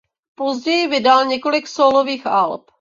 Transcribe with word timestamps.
Později 0.35 0.87
vydal 0.87 1.25
několik 1.25 1.67
sólových 1.67 2.27
alb. 2.27 2.65